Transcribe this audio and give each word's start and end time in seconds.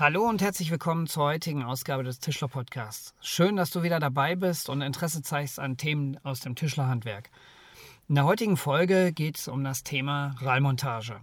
Hallo 0.00 0.26
und 0.26 0.40
herzlich 0.40 0.70
willkommen 0.70 1.06
zur 1.06 1.24
heutigen 1.24 1.62
Ausgabe 1.62 2.02
des 2.04 2.20
Tischler 2.20 2.48
Podcasts. 2.48 3.12
Schön, 3.20 3.56
dass 3.56 3.68
du 3.68 3.82
wieder 3.82 4.00
dabei 4.00 4.34
bist 4.34 4.70
und 4.70 4.80
Interesse 4.80 5.20
zeigst 5.20 5.60
an 5.60 5.76
Themen 5.76 6.18
aus 6.22 6.40
dem 6.40 6.54
Tischlerhandwerk. 6.54 7.28
In 8.08 8.14
der 8.14 8.24
heutigen 8.24 8.56
Folge 8.56 9.12
geht 9.12 9.36
es 9.36 9.46
um 9.46 9.62
das 9.62 9.82
Thema 9.82 10.36
Rahlmontage. 10.40 11.20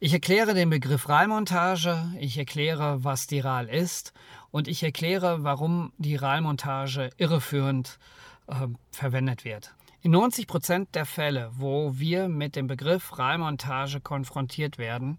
Ich 0.00 0.14
erkläre 0.14 0.54
den 0.54 0.70
Begriff 0.70 1.10
Rahlmontage, 1.10 2.10
ich 2.18 2.38
erkläre, 2.38 3.04
was 3.04 3.26
die 3.26 3.40
Rahl 3.40 3.68
ist 3.68 4.14
und 4.50 4.66
ich 4.66 4.82
erkläre, 4.82 5.44
warum 5.44 5.92
die 5.98 6.16
Rahlmontage 6.16 7.10
irreführend 7.18 7.98
äh, 8.46 8.66
verwendet 8.92 9.44
wird. 9.44 9.74
In 10.00 10.12
90 10.12 10.46
Prozent 10.46 10.94
der 10.94 11.04
Fälle, 11.04 11.50
wo 11.52 11.98
wir 11.98 12.30
mit 12.30 12.56
dem 12.56 12.66
Begriff 12.66 13.18
Rahlmontage 13.18 14.00
konfrontiert 14.00 14.78
werden, 14.78 15.18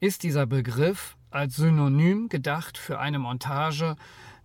ist 0.00 0.22
dieser 0.22 0.46
Begriff 0.46 1.16
als 1.30 1.56
Synonym 1.56 2.28
gedacht 2.28 2.78
für 2.78 2.98
eine 2.98 3.18
Montage 3.18 3.96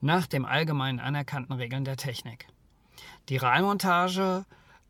nach 0.01 0.27
dem 0.27 0.45
allgemein 0.45 0.99
anerkannten 0.99 1.53
Regeln 1.53 1.85
der 1.85 1.97
Technik. 1.97 2.47
Die 3.29 3.37
Rahlmontage 3.37 4.45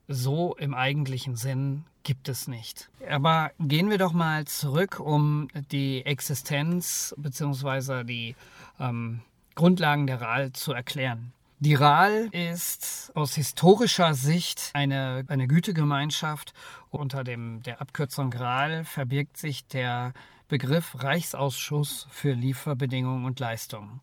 so 0.07 0.55
im 0.55 0.73
eigentlichen 0.73 1.35
Sinn 1.35 1.85
gibt 2.03 2.29
es 2.29 2.47
nicht. 2.47 2.89
Aber 3.09 3.51
gehen 3.59 3.89
wir 3.89 3.97
doch 3.97 4.13
mal 4.13 4.45
zurück, 4.45 4.99
um 4.99 5.47
die 5.71 6.05
Existenz 6.05 7.15
bzw. 7.17 8.03
die 8.03 8.35
ähm, 8.79 9.21
Grundlagen 9.55 10.05
der 10.05 10.21
RAL 10.21 10.51
zu 10.51 10.73
erklären. 10.73 11.31
Die 11.59 11.73
RAL 11.73 12.27
ist 12.31 13.11
aus 13.15 13.35
historischer 13.35 14.13
Sicht 14.13 14.71
eine, 14.73 15.23
eine 15.27 15.47
Gütegemeinschaft. 15.47 16.53
Unter 16.89 17.23
dem, 17.23 17.63
der 17.63 17.81
Abkürzung 17.81 18.33
RAL 18.33 18.83
verbirgt 18.83 19.37
sich 19.37 19.65
der 19.67 20.13
Begriff 20.47 21.03
Reichsausschuss 21.03 22.07
für 22.09 22.33
Lieferbedingungen 22.33 23.25
und 23.25 23.39
Leistungen. 23.39 24.01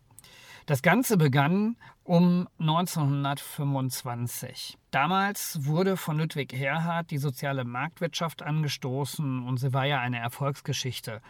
Das 0.65 0.81
Ganze 0.81 1.17
begann 1.17 1.75
um 2.03 2.47
1925. 2.57 4.77
Damals 4.91 5.65
wurde 5.65 5.97
von 5.97 6.19
Ludwig 6.19 6.53
Erhard 6.53 7.11
die 7.11 7.17
soziale 7.17 7.65
Marktwirtschaft 7.65 8.41
angestoßen 8.41 9.45
und 9.45 9.57
sie 9.57 9.73
war 9.73 9.83
ja 9.85 9.99
eine 9.99 10.19
Erfolgsgeschichte, 10.19 11.21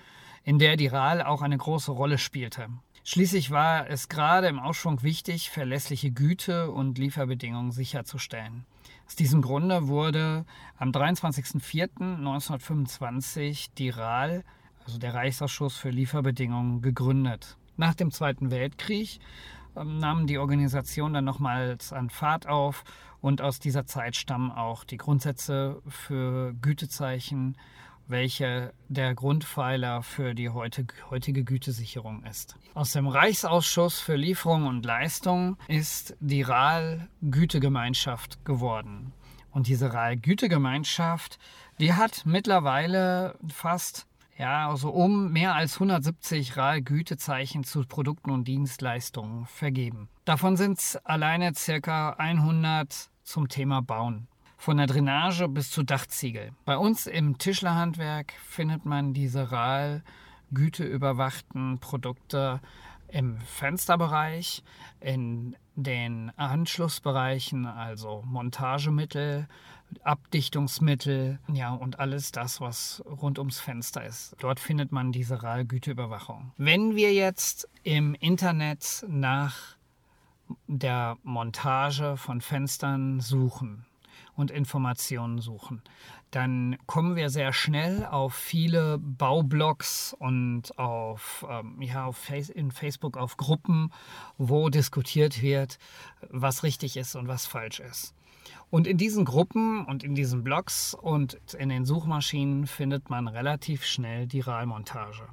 in 0.44 0.60
der 0.60 0.78
die 0.78 0.86
RAL 0.88 1.24
auch 1.24 1.42
eine 1.42 1.58
große 1.58 1.92
Rolle 1.92 2.20
spielte. 2.20 2.68
Schließlich 3.04 3.52
war 3.52 3.90
es 3.90 4.08
gerade 4.08 4.48
im 4.48 4.60
Aufschwung 4.60 5.04
wichtig, 5.04 5.50
verlässliche 5.50 6.12
Güte 6.12 6.72
und 6.72 6.98
Lieferbedingungen 6.98 7.72
sicherzustellen. 7.72 8.66
Aus 9.08 9.16
diesem 9.16 9.42
Grunde 9.42 9.88
wurde 9.88 10.46
am 10.78 10.92
23.04.1925 10.92 13.70
die 13.78 13.90
RAL 13.90 14.44
also 14.86 14.98
der 14.98 15.14
Reichsausschuss 15.14 15.78
für 15.78 15.90
Lieferbedingungen, 15.90 16.82
gegründet. 16.82 17.58
Nach 17.78 17.94
dem 17.94 18.12
Zweiten 18.12 18.52
Weltkrieg 18.52 19.20
ähm, 19.76 19.98
nahm 19.98 20.28
die 20.28 20.38
Organisation 20.38 21.14
dann 21.14 21.26
nochmals 21.26 21.94
an 21.94 22.10
Fahrt 22.10 22.48
auf 22.48 22.84
und 23.22 23.42
aus 23.42 23.60
dieser 23.60 23.86
Zeit 23.86 24.16
stammen 24.16 24.52
auch 24.52 24.84
die 24.84 24.98
Grundsätze 24.98 25.82
für 25.88 26.54
Gütezeichen, 26.62 27.58
welche 28.08 28.74
der 28.90 29.16
Grundpfeiler 29.16 30.04
für 30.04 30.36
die 30.36 30.50
heutige 30.50 31.44
Gütesicherung 31.44 32.24
ist. 32.26 32.58
Aus 32.74 32.92
dem 32.92 33.08
Reichsausschuss 33.08 34.00
für 34.00 34.16
Lieferung 34.16 34.66
und 34.68 34.86
Leistung 34.86 35.58
ist 35.68 36.16
die 36.20 36.42
RAL 36.42 37.08
Gütegemeinschaft 37.22 38.44
geworden. 38.46 39.14
Und 39.52 39.68
diese 39.68 39.94
RAL 39.94 40.18
Gütegemeinschaft, 40.18 41.40
die 41.80 41.94
hat 41.94 42.24
mittlerweile 42.26 43.38
fast 43.48 44.08
ja, 44.38 44.70
also 44.70 44.90
um 44.90 45.32
mehr 45.32 45.56
als 45.56 45.76
170 45.76 46.58
RAL-Gütezeichen 46.58 47.64
zu 47.64 47.84
Produkten 47.84 48.32
und 48.32 48.48
Dienstleistungen 48.48 49.46
vergeben. 49.46 50.10
Davon 50.26 50.58
sind 50.58 50.80
es 50.80 50.96
alleine 51.06 51.54
circa 51.54 52.12
100 52.18 53.10
zum 53.24 53.48
Thema 53.48 53.82
Bauen. 53.82 54.28
Von 54.58 54.78
der 54.78 54.88
Drainage 54.88 55.48
bis 55.50 55.70
zu 55.72 55.84
Dachziegel. 55.84 56.52
Bei 56.66 56.78
uns 56.78 57.06
im 57.06 57.38
Tischlerhandwerk 57.38 58.34
findet 58.46 58.86
man 58.86 59.14
diese 59.14 59.52
RAL 59.52 60.04
güteüberwachten 60.54 61.80
Produkte 61.80 62.62
im 63.14 63.38
Fensterbereich, 63.38 64.64
in 65.00 65.56
den 65.76 66.32
Anschlussbereichen, 66.36 67.66
also 67.66 68.24
Montagemittel, 68.26 69.48
Abdichtungsmittel, 70.04 71.40
ja, 71.48 71.74
und 71.74 72.00
alles 72.00 72.32
das, 72.32 72.60
was 72.60 73.04
rund 73.06 73.38
ums 73.38 73.60
Fenster 73.60 74.04
ist. 74.04 74.36
Dort 74.40 74.60
findet 74.60 74.92
man 74.92 75.12
diese 75.12 75.44
RAL-Güteüberwachung. 75.44 76.52
Wenn 76.58 76.96
wir 76.96 77.14
jetzt 77.14 77.70
im 77.84 78.16
Internet 78.16 79.06
nach 79.08 79.78
der 80.68 81.18
Montage 81.22 82.18
von 82.18 82.42
Fenstern 82.42 83.20
suchen 83.20 83.86
und 84.36 84.52
Informationen 84.52 85.40
suchen, 85.40 85.82
dann 86.32 86.78
kommen 86.88 87.16
wir 87.16 87.30
sehr 87.30 87.54
schnell 87.54 88.06
auf 88.06 88.34
viele 88.34 88.98
Baublogs 88.98 90.16
und 90.18 90.78
auf, 90.80 91.46
ähm, 91.50 91.82
ja, 91.82 92.06
auf 92.06 92.18
Face 92.18 92.50
in 92.50 92.72
Facebook 92.72 93.18
auf 93.18 93.38
Gruppen, 93.38 93.92
wo 94.38 94.70
diskutiert 94.70 95.42
wird, 95.42 95.78
was 96.30 96.64
richtig 96.64 96.98
ist 96.98 97.16
und 97.16 97.28
was 97.28 97.46
falsch 97.46 97.80
ist. 97.80 98.16
Und 98.70 98.88
in 98.88 98.98
diesen 98.98 99.26
Gruppen 99.26 99.86
und 99.86 100.04
in 100.04 100.16
diesen 100.16 100.44
Blogs 100.44 100.96
und 100.96 101.36
in 101.58 101.70
den 101.70 101.86
Suchmaschinen 101.86 102.66
findet 102.66 103.10
man 103.10 103.28
relativ 103.28 103.86
schnell 103.86 104.26
die 104.26 104.40
RAL-Montage. 104.40 105.28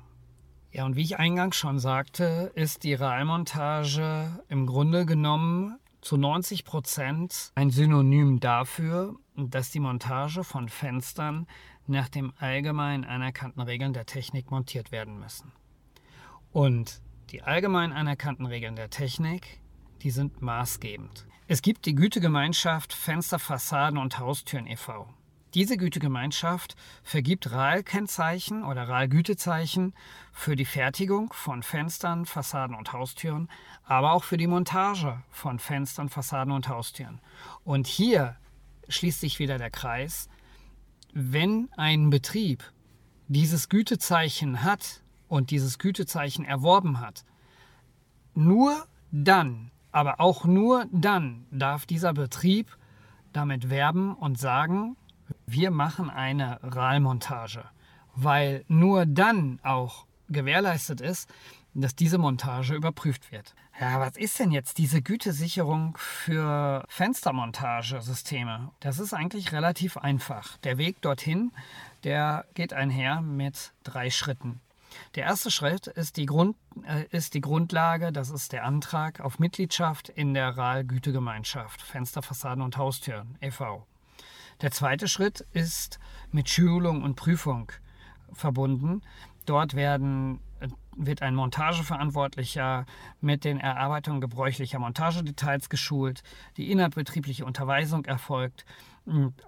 Ja, 0.73 0.85
und 0.85 0.95
wie 0.95 1.03
ich 1.03 1.19
eingangs 1.19 1.57
schon 1.57 1.79
sagte, 1.79 2.53
ist 2.55 2.85
die 2.85 2.95
RAL-Montage 2.95 4.41
im 4.49 4.67
Grunde 4.67 5.07
genommen 5.07 5.79
zu 6.01 6.17
90 6.17 6.65
Prozent 6.65 7.53
ein 7.55 7.71
Synonym 7.71 8.41
dafür, 8.41 9.17
dass 9.37 9.71
die 9.71 9.81
Montage 9.81 10.45
von 10.45 10.69
Fenstern 10.69 11.47
nach 11.87 12.09
den 12.09 12.33
allgemein 12.39 13.05
anerkannten 13.05 13.61
Regeln 13.61 13.93
der 13.93 14.07
Technik 14.07 14.51
montiert 14.51 14.93
werden 14.93 15.19
müssen. 15.19 15.53
Und 16.53 17.01
die 17.31 17.43
allgemein 17.43 17.93
anerkannten 17.93 18.47
Regeln 18.47 18.77
der 18.77 18.91
Technik, 18.91 19.61
die 20.03 20.11
sind 20.11 20.43
maßgebend. 20.43 21.27
Es 21.47 21.63
gibt 21.63 21.87
die 21.87 21.95
Gütegemeinschaft 21.95 22.93
Fenster, 22.93 23.39
Fassaden 23.39 23.99
und 23.99 24.19
Haustüren 24.19 24.67
e.V. 24.67 25.09
Diese 25.55 25.77
Gütegemeinschaft 25.77 26.77
vergibt 27.03 27.51
RAL-Kennzeichen 27.51 28.63
oder 28.63 28.89
RAL-Gütezeichen 28.89 29.95
für 30.33 30.55
die 30.55 30.65
Fertigung 30.65 31.33
von 31.33 31.65
Fenstern, 31.65 32.25
Fassaden 32.25 32.77
und 32.77 32.93
Haustüren, 32.93 33.49
aber 33.83 34.13
auch 34.13 34.23
für 34.23 34.37
die 34.37 34.47
Montage 34.47 35.23
von 35.29 35.59
Fenstern, 35.59 36.09
Fassaden 36.09 36.53
und 36.53 36.69
Haustüren. 36.69 37.21
Und 37.65 37.89
hier 37.89 38.37
schließt 38.89 39.21
sich 39.21 39.41
wieder 39.41 39.59
der 39.59 39.71
Kreis. 39.71 40.29
Wenn 41.13 41.69
ein 41.77 42.11
Betrieb 42.11 42.63
dieses 43.27 43.69
Gütezeichen 43.69 44.63
hat 44.63 45.03
und 45.27 45.51
dieses 45.51 45.81
Gütezeichen 45.81 46.45
erworben 46.45 47.01
hat, 47.01 47.25
nur 48.35 48.87
dann, 49.11 49.73
aber 49.91 50.21
auch 50.21 50.45
nur 50.45 50.87
dann 50.93 51.47
darf 51.51 51.87
dieser 51.87 52.13
Betrieb 52.13 52.77
damit 53.33 53.69
werben 53.69 54.15
und 54.15 54.39
sagen, 54.39 54.97
wir 55.47 55.71
machen 55.71 56.11
eine 56.11 56.61
RAL-Montage, 56.63 57.65
weil 58.15 58.65
nur 58.69 59.07
dann 59.07 59.61
auch 59.63 60.07
gewährleistet 60.29 61.01
ist, 61.01 61.29
dass 61.75 61.95
diese 61.95 62.19
Montage 62.19 62.75
überprüft 62.75 63.31
wird. 63.33 63.55
Ja, 63.81 64.01
was 64.01 64.17
ist 64.17 64.39
denn 64.39 64.51
jetzt 64.51 64.79
diese 64.79 65.01
Gütesicherung 65.01 65.97
für 65.97 66.85
Fenstermontagesysteme? 66.89 68.71
Das 68.81 68.99
ist 68.99 69.15
eigentlich 69.15 69.53
relativ 69.53 69.97
einfach. 69.97 70.59
Der 70.59 70.77
Weg 70.79 71.01
dorthin, 71.01 71.53
der 72.05 72.45
geht 72.55 72.73
einher 72.73 73.21
mit 73.21 73.73
drei 73.85 74.11
Schritten. 74.11 74.61
Der 75.15 75.25
erste 75.25 75.51
Schritt 75.51 75.87
ist 75.87 76.17
die, 76.17 76.27
Grund, 76.27 76.57
äh, 76.85 77.05
ist 77.11 77.35
die 77.35 77.41
Grundlage, 77.41 78.13
das 78.13 78.31
ist 78.31 78.53
der 78.53 78.65
Antrag 78.65 79.21
auf 79.21 79.39
Mitgliedschaft 79.39 80.09
in 80.09 80.35
der 80.35 80.57
RAL-Gütegemeinschaft 80.57 81.81
Fensterfassaden 81.81 82.63
und 82.63 82.77
Haustüren 82.77 83.39
e.V. 83.41 83.87
Der 84.63 84.71
zweite 84.71 85.09
Schritt 85.09 85.47
ist 85.53 85.99
mit 86.33 86.51
Schulung 86.51 87.03
und 87.03 87.17
Prüfung 87.17 87.73
verbunden. 88.33 89.03
Dort 89.47 89.75
werden 89.75 90.41
wird 90.97 91.23
ein 91.23 91.35
Montageverantwortlicher 91.35 92.87
mit 93.21 93.45
den 93.45 93.59
Erarbeitungen 93.59 94.21
gebräuchlicher 94.21 94.79
Montagedetails 94.79 95.69
geschult. 95.69 96.23
Die 96.57 96.71
innerbetriebliche 96.71 97.45
Unterweisung 97.45 98.05
erfolgt. 98.05 98.65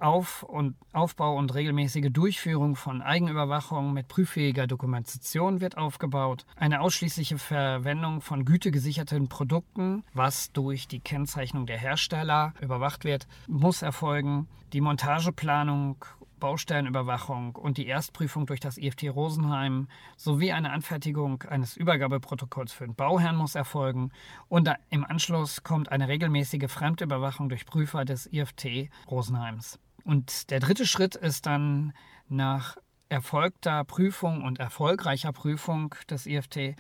Auf 0.01 0.43
und 0.43 0.77
Aufbau 0.93 1.37
und 1.37 1.55
regelmäßige 1.55 2.11
Durchführung 2.11 2.75
von 2.75 3.03
Eigenüberwachung 3.03 3.93
mit 3.93 4.09
prüffähiger 4.09 4.67
Dokumentation 4.67 5.61
wird 5.61 5.77
aufgebaut. 5.77 6.47
Eine 6.57 6.81
ausschließliche 6.81 7.39
Verwendung 7.39 8.23
von 8.23 8.45
gütegesicherten 8.45 9.29
Produkten, 9.29 10.05
was 10.15 10.53
durch 10.53 10.89
die 10.89 11.01
Kennzeichnung 11.01 11.67
der 11.67 11.79
Hersteller 11.79 12.55
überwacht 12.61 13.05
wird, 13.05 13.29
muss 13.47 13.83
erfolgen. 13.83 14.49
Die 14.73 14.81
Montageplanung 14.81 16.05
Baustellenüberwachung 16.43 17.55
und 17.55 17.79
die 17.79 17.87
Erstprüfung 17.87 18.47
durch 18.47 18.59
das 18.59 18.77
IFT 18.77 19.05
Rosenheim 19.05 19.87
sowie 20.17 20.51
eine 20.51 20.73
Anfertigung 20.73 21.45
eines 21.45 21.77
Übergabeprotokolls 21.77 22.73
für 22.73 22.85
den 22.85 22.97
Bauherrn 22.97 23.37
muss 23.37 23.55
erfolgen 23.55 24.11
und 24.49 24.69
im 24.91 25.05
Anschluss 25.05 25.63
kommt 25.63 25.93
eine 25.93 26.09
regelmäßige 26.09 26.69
Fremdüberwachung 26.69 27.49
durch 27.49 27.65
Prüfer 27.65 28.05
des 28.05 28.27
IFT 28.27 28.91
Rosenheims. 29.09 29.79
Und 30.03 30.51
der 30.51 30.59
dritte 30.59 30.85
Schritt 30.85 31.15
ist 31.15 31.47
dann 31.47 31.93
nach 32.29 32.77
erfolgter 33.09 33.85
Prüfung 33.85 34.43
und 34.43 34.59
erfolgreicher 34.59 35.33
Prüfung 35.33 35.95
des 36.11 36.27
IFT 36.27 36.75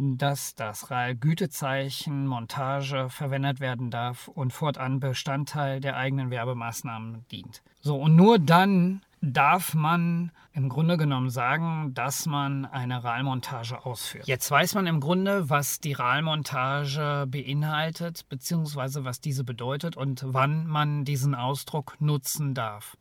dass 0.00 0.54
das 0.54 0.90
RAL-Gütezeichen 0.90 2.26
Montage 2.26 3.08
verwendet 3.10 3.60
werden 3.60 3.90
darf 3.90 4.28
und 4.28 4.52
fortan 4.52 4.98
Bestandteil 4.98 5.80
der 5.80 5.96
eigenen 5.96 6.30
Werbemaßnahmen 6.30 7.26
dient. 7.30 7.62
So, 7.80 8.00
und 8.00 8.16
nur 8.16 8.38
dann 8.38 9.02
darf 9.20 9.74
man 9.74 10.32
im 10.54 10.68
Grunde 10.68 10.96
genommen 10.96 11.28
sagen, 11.28 11.92
dass 11.92 12.26
man 12.26 12.64
eine 12.64 13.04
RAL-Montage 13.04 13.84
ausführt. 13.84 14.26
Jetzt 14.26 14.50
weiß 14.50 14.74
man 14.74 14.86
im 14.86 15.00
Grunde, 15.00 15.50
was 15.50 15.80
die 15.80 15.92
RAL-Montage 15.92 17.26
beinhaltet, 17.28 18.28
beziehungsweise 18.28 19.04
was 19.04 19.20
diese 19.20 19.44
bedeutet 19.44 19.96
und 19.96 20.24
wann 20.26 20.66
man 20.66 21.04
diesen 21.04 21.34
Ausdruck 21.34 21.96
nutzen 22.00 22.54
darf. 22.54 22.96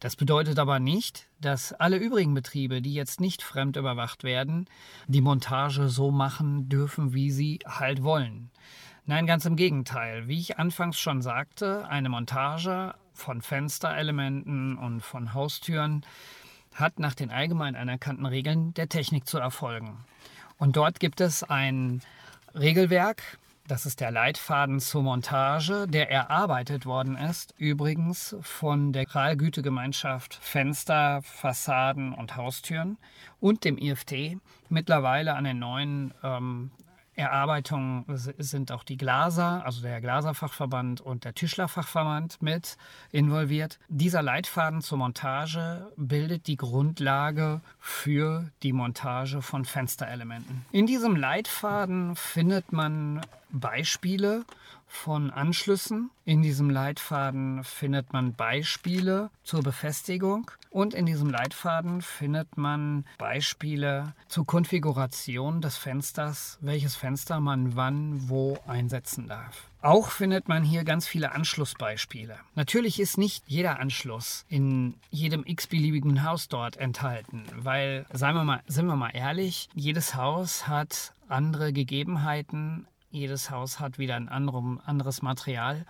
Das 0.00 0.16
bedeutet 0.16 0.58
aber 0.58 0.80
nicht, 0.80 1.26
dass 1.42 1.74
alle 1.74 1.98
übrigen 1.98 2.32
Betriebe, 2.32 2.80
die 2.80 2.94
jetzt 2.94 3.20
nicht 3.20 3.42
fremd 3.42 3.76
überwacht 3.76 4.24
werden, 4.24 4.66
die 5.06 5.20
Montage 5.20 5.88
so 5.90 6.10
machen 6.10 6.70
dürfen, 6.70 7.12
wie 7.12 7.30
sie 7.30 7.58
halt 7.66 8.02
wollen. 8.02 8.50
Nein, 9.04 9.26
ganz 9.26 9.44
im 9.44 9.56
Gegenteil. 9.56 10.26
Wie 10.26 10.38
ich 10.38 10.58
anfangs 10.58 10.98
schon 10.98 11.20
sagte, 11.20 11.86
eine 11.88 12.08
Montage 12.08 12.94
von 13.12 13.42
Fensterelementen 13.42 14.78
und 14.78 15.02
von 15.02 15.34
Haustüren 15.34 16.06
hat 16.74 16.98
nach 16.98 17.14
den 17.14 17.30
allgemein 17.30 17.76
anerkannten 17.76 18.24
Regeln 18.24 18.72
der 18.74 18.88
Technik 18.88 19.26
zu 19.26 19.36
erfolgen. 19.38 19.98
Und 20.56 20.76
dort 20.76 20.98
gibt 20.98 21.20
es 21.20 21.42
ein 21.42 22.00
Regelwerk, 22.54 23.38
das 23.70 23.86
ist 23.86 24.00
der 24.00 24.10
Leitfaden 24.10 24.80
zur 24.80 25.02
Montage, 25.02 25.86
der 25.86 26.10
erarbeitet 26.10 26.86
worden 26.86 27.16
ist, 27.16 27.54
übrigens 27.56 28.34
von 28.40 28.92
der 28.92 29.06
Kralgütegemeinschaft 29.06 30.34
Fenster, 30.34 31.22
Fassaden 31.22 32.12
und 32.12 32.36
Haustüren 32.36 32.98
und 33.38 33.64
dem 33.64 33.78
IFT. 33.78 34.38
Mittlerweile 34.68 35.34
an 35.34 35.44
den 35.44 35.60
neuen 35.60 36.12
ähm, 36.24 36.72
Erarbeitung 37.20 38.04
sind 38.08 38.72
auch 38.72 38.82
die 38.82 38.96
Glaser, 38.96 39.64
also 39.64 39.82
der 39.82 40.00
Glaserfachverband 40.00 41.00
und 41.00 41.24
der 41.24 41.34
Tischlerfachverband 41.34 42.42
mit 42.42 42.76
involviert. 43.12 43.78
Dieser 43.88 44.22
Leitfaden 44.22 44.82
zur 44.82 44.98
Montage 44.98 45.92
bildet 45.96 46.46
die 46.46 46.56
Grundlage 46.56 47.60
für 47.78 48.50
die 48.62 48.72
Montage 48.72 49.42
von 49.42 49.64
Fensterelementen. 49.64 50.64
In 50.72 50.86
diesem 50.86 51.16
Leitfaden 51.16 52.16
findet 52.16 52.72
man 52.72 53.20
Beispiele 53.50 54.44
von 54.90 55.30
Anschlüssen. 55.30 56.10
In 56.24 56.42
diesem 56.42 56.68
Leitfaden 56.68 57.64
findet 57.64 58.12
man 58.12 58.34
Beispiele 58.34 59.30
zur 59.44 59.62
Befestigung 59.62 60.50
und 60.68 60.94
in 60.94 61.06
diesem 61.06 61.30
Leitfaden 61.30 62.02
findet 62.02 62.56
man 62.58 63.04
Beispiele 63.16 64.14
zur 64.28 64.46
Konfiguration 64.46 65.60
des 65.60 65.76
Fensters, 65.76 66.58
welches 66.60 66.96
Fenster 66.96 67.40
man 67.40 67.76
wann 67.76 68.28
wo 68.28 68.58
einsetzen 68.66 69.28
darf. 69.28 69.68
Auch 69.80 70.10
findet 70.10 70.48
man 70.48 70.62
hier 70.62 70.84
ganz 70.84 71.06
viele 71.06 71.32
Anschlussbeispiele. 71.32 72.36
Natürlich 72.54 73.00
ist 73.00 73.16
nicht 73.16 73.44
jeder 73.46 73.78
Anschluss 73.78 74.44
in 74.48 74.94
jedem 75.10 75.44
x-beliebigen 75.46 76.22
Haus 76.24 76.48
dort 76.48 76.76
enthalten, 76.76 77.44
weil, 77.56 78.04
seien 78.12 78.34
wir 78.34 78.44
mal, 78.44 78.62
sind 78.66 78.86
wir 78.86 78.96
mal 78.96 79.10
ehrlich, 79.10 79.68
jedes 79.74 80.14
Haus 80.16 80.68
hat 80.68 81.14
andere 81.28 81.72
Gegebenheiten, 81.72 82.86
jedes 83.10 83.50
Haus 83.50 83.80
hat 83.80 83.98
wieder 83.98 84.16
ein 84.16 84.28
anderes 84.28 85.22
Material 85.22 85.84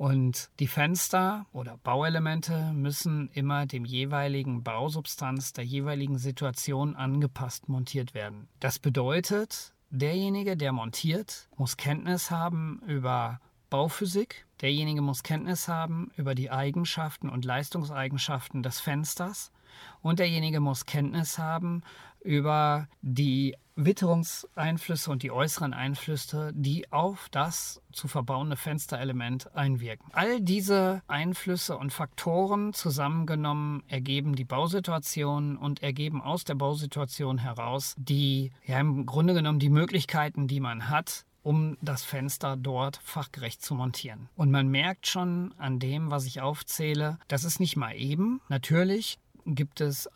und 0.00 0.48
die 0.60 0.66
Fenster 0.66 1.44
oder 1.52 1.76
Bauelemente 1.76 2.72
müssen 2.72 3.28
immer 3.34 3.66
dem 3.66 3.84
jeweiligen 3.84 4.62
Bausubstanz 4.62 5.52
der 5.52 5.66
jeweiligen 5.66 6.16
Situation 6.16 6.96
angepasst 6.96 7.68
montiert 7.68 8.14
werden. 8.14 8.48
Das 8.60 8.78
bedeutet, 8.78 9.74
derjenige, 9.90 10.56
der 10.56 10.72
montiert, 10.72 11.50
muss 11.58 11.76
Kenntnis 11.76 12.30
haben 12.30 12.80
über 12.86 13.40
Bauphysik. 13.68 14.46
Derjenige 14.62 15.02
muss 15.02 15.22
Kenntnis 15.22 15.68
haben 15.68 16.10
über 16.16 16.34
die 16.34 16.50
Eigenschaften 16.50 17.28
und 17.28 17.44
Leistungseigenschaften 17.44 18.62
des 18.62 18.80
Fensters. 18.80 19.52
Und 20.00 20.18
derjenige 20.18 20.60
muss 20.60 20.86
Kenntnis 20.86 21.38
haben 21.38 21.82
über 22.22 22.88
die 23.02 23.56
Witterungseinflüsse 23.84 25.10
und 25.10 25.22
die 25.22 25.30
äußeren 25.30 25.72
Einflüsse, 25.72 26.52
die 26.54 26.90
auf 26.92 27.28
das 27.30 27.80
zu 27.92 28.08
verbauende 28.08 28.56
Fensterelement 28.56 29.54
einwirken. 29.54 30.06
All 30.12 30.40
diese 30.40 31.02
Einflüsse 31.06 31.76
und 31.76 31.92
Faktoren 31.92 32.72
zusammengenommen 32.72 33.82
ergeben 33.88 34.36
die 34.36 34.44
Bausituation 34.44 35.56
und 35.56 35.82
ergeben 35.82 36.20
aus 36.20 36.44
der 36.44 36.54
Bausituation 36.56 37.38
heraus 37.38 37.94
die, 37.98 38.52
ja 38.66 38.78
im 38.78 39.06
Grunde 39.06 39.34
genommen 39.34 39.58
die 39.58 39.70
Möglichkeiten, 39.70 40.46
die 40.46 40.60
man 40.60 40.88
hat, 40.90 41.24
um 41.42 41.78
das 41.80 42.02
Fenster 42.02 42.56
dort 42.56 42.98
fachgerecht 42.98 43.62
zu 43.62 43.74
montieren. 43.74 44.28
Und 44.36 44.50
man 44.50 44.68
merkt 44.68 45.06
schon 45.06 45.54
an 45.56 45.78
dem, 45.78 46.10
was 46.10 46.26
ich 46.26 46.42
aufzähle, 46.42 47.18
das 47.28 47.44
ist 47.44 47.60
nicht 47.60 47.76
mal 47.76 47.94
eben. 47.94 48.42
Natürlich 48.48 49.18
gibt 49.46 49.80
es 49.80 50.10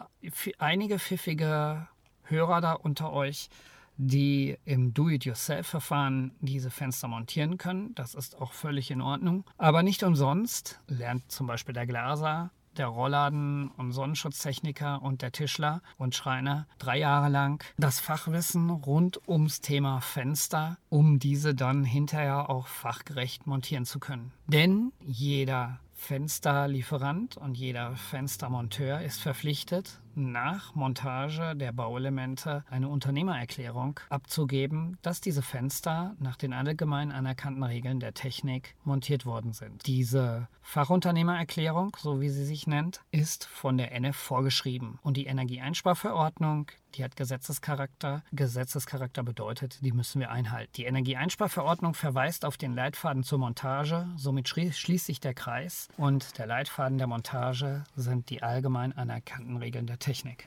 einige 0.58 0.98
pfiffige 0.98 1.88
Hörer 2.24 2.60
da 2.60 2.72
unter 2.72 3.12
euch, 3.12 3.48
die 3.96 4.58
im 4.64 4.92
Do-it-yourself-Verfahren 4.92 6.32
diese 6.40 6.70
Fenster 6.70 7.08
montieren 7.08 7.58
können. 7.58 7.94
Das 7.94 8.14
ist 8.14 8.40
auch 8.40 8.52
völlig 8.52 8.90
in 8.90 9.00
Ordnung. 9.00 9.44
Aber 9.56 9.82
nicht 9.82 10.02
umsonst 10.02 10.80
lernt 10.88 11.30
zum 11.30 11.46
Beispiel 11.46 11.74
der 11.74 11.86
Glaser, 11.86 12.50
der 12.76 12.88
Rollladen- 12.88 13.70
und 13.76 13.92
Sonnenschutztechniker 13.92 15.00
und 15.02 15.22
der 15.22 15.30
Tischler 15.30 15.80
und 15.96 16.14
Schreiner 16.14 16.66
drei 16.78 16.98
Jahre 16.98 17.28
lang 17.28 17.62
das 17.78 18.00
Fachwissen 18.00 18.70
rund 18.70 19.28
ums 19.28 19.60
Thema 19.60 20.00
Fenster, 20.00 20.76
um 20.88 21.18
diese 21.18 21.54
dann 21.54 21.84
hinterher 21.84 22.50
auch 22.50 22.66
fachgerecht 22.66 23.46
montieren 23.46 23.84
zu 23.84 24.00
können. 24.00 24.32
Denn 24.46 24.92
jeder 25.00 25.78
Fensterlieferant 25.94 27.36
und 27.36 27.56
jeder 27.56 27.94
Fenstermonteur 27.96 29.00
ist 29.02 29.20
verpflichtet, 29.20 30.00
nach 30.16 30.74
Montage 30.74 31.54
der 31.56 31.72
Bauelemente 31.72 32.64
eine 32.70 32.88
Unternehmererklärung 32.88 34.00
abzugeben, 34.08 34.98
dass 35.02 35.20
diese 35.20 35.42
Fenster 35.42 36.14
nach 36.18 36.36
den 36.36 36.52
allgemein 36.52 37.12
anerkannten 37.12 37.62
Regeln 37.62 38.00
der 38.00 38.14
Technik 38.14 38.74
montiert 38.84 39.26
worden 39.26 39.52
sind. 39.52 39.86
Diese 39.86 40.48
Fachunternehmererklärung, 40.62 41.96
so 42.00 42.20
wie 42.20 42.30
sie 42.30 42.44
sich 42.44 42.66
nennt, 42.66 43.02
ist 43.10 43.44
von 43.44 43.76
der 43.76 43.92
NF 43.92 44.16
vorgeschrieben 44.16 44.98
und 45.02 45.16
die 45.16 45.26
Energieeinsparverordnung 45.26 46.70
die 46.96 47.02
hat 47.02 47.16
Gesetzescharakter. 47.16 48.22
Gesetzescharakter 48.32 49.22
bedeutet, 49.22 49.78
die 49.82 49.92
müssen 49.92 50.20
wir 50.20 50.30
einhalten. 50.30 50.70
Die 50.76 50.84
Energieeinsparverordnung 50.84 51.94
verweist 51.94 52.44
auf 52.44 52.56
den 52.56 52.74
Leitfaden 52.74 53.24
zur 53.24 53.38
Montage, 53.38 54.06
somit 54.16 54.48
schließt 54.48 55.06
sich 55.06 55.20
der 55.20 55.34
Kreis 55.34 55.88
und 55.96 56.38
der 56.38 56.46
Leitfaden 56.46 56.98
der 56.98 57.06
Montage 57.06 57.84
sind 57.96 58.30
die 58.30 58.42
allgemein 58.42 58.92
anerkannten 58.92 59.56
Regeln 59.56 59.86
der 59.86 59.98
Technik. 59.98 60.03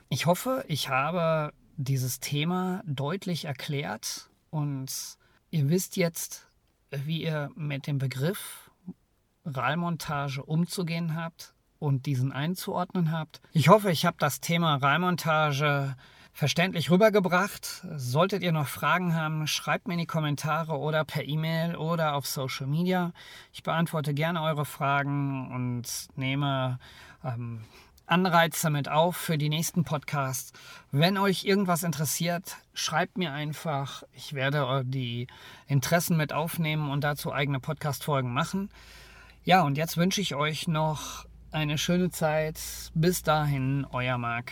Ich 0.10 0.26
hoffe, 0.26 0.64
ich 0.68 0.90
habe 0.90 1.54
dieses 1.78 2.20
Thema 2.20 2.82
deutlich 2.86 3.46
erklärt 3.46 4.30
und 4.50 4.92
ihr 5.52 5.70
wisst 5.70 5.96
jetzt, 5.96 6.48
wie 6.90 7.24
ihr 7.24 7.52
mit 7.56 7.88
dem 7.88 7.98
Begriff 7.98 8.72
RAL-Montage 9.46 10.44
umzugehen 10.44 11.16
habt 11.16 11.54
und 11.80 12.06
diesen 12.06 12.32
einzuordnen 12.32 13.12
habt. 13.12 13.42
Ich 13.54 13.70
hoffe, 13.70 13.92
ich 13.92 14.06
habe 14.06 14.18
das 14.20 14.42
Thema 14.42 14.76
RAL-Montage 14.76 15.96
verständlich 16.34 16.92
rübergebracht. 16.92 17.84
Solltet 17.96 18.44
ihr 18.44 18.52
noch 18.52 18.68
Fragen 18.68 19.16
haben, 19.16 19.48
schreibt 19.48 19.88
mir 19.88 19.96
in 19.96 20.02
die 20.02 20.06
Kommentare 20.06 20.78
oder 20.78 21.04
per 21.04 21.24
E-Mail 21.24 21.76
oder 21.76 22.14
auf 22.14 22.28
Social 22.28 22.68
Media. 22.68 23.12
Ich 23.52 23.64
beantworte 23.64 24.14
gerne 24.14 24.44
eure 24.44 24.66
Fragen 24.66 25.52
und 25.52 26.10
nehme 26.16 26.78
ähm, 27.24 27.64
Anreize 28.08 28.70
mit 28.70 28.90
auf 28.90 29.18
für 29.18 29.38
die 29.38 29.50
nächsten 29.50 29.84
Podcasts. 29.84 30.54
Wenn 30.92 31.18
euch 31.18 31.44
irgendwas 31.44 31.84
interessiert, 31.84 32.56
schreibt 32.74 33.18
mir 33.18 33.34
einfach. 33.34 34.04
Ich 34.14 34.34
werde 34.34 34.84
die 34.86 35.28
Interessen 35.68 36.18
mit 36.18 36.32
aufnehmen 36.32 36.90
und 36.90 37.04
dazu 37.04 37.34
eigene 37.34 37.60
Podcast-Folgen 37.60 38.32
machen. 38.32 38.70
Ja, 39.44 39.62
und 39.64 39.78
jetzt 39.78 39.98
wünsche 39.98 40.22
ich 40.22 40.36
euch 40.36 40.68
noch 40.68 41.26
eine 41.52 41.78
schöne 41.78 42.10
Zeit. 42.10 42.60
Bis 42.94 43.24
dahin, 43.24 43.86
euer 43.92 44.18
Marc. 44.18 44.52